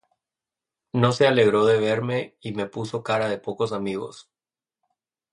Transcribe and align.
No 0.93 1.11
se 1.11 1.27
alegró 1.27 1.65
de 1.67 1.79
verme 1.79 2.35
y 2.39 2.53
me 2.53 2.65
puso 2.65 3.03
cara 3.03 3.29
de 3.29 3.37
pocos 3.37 3.71
amigos 3.71 4.31